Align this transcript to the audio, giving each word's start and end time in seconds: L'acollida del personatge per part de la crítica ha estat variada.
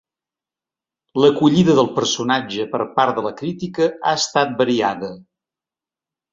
L'acollida 1.23 1.75
del 1.81 1.91
personatge 1.99 2.67
per 2.73 2.81
part 2.97 3.19
de 3.21 3.27
la 3.29 3.35
crítica 3.43 3.91
ha 4.01 4.17
estat 4.25 4.59
variada. 4.65 5.15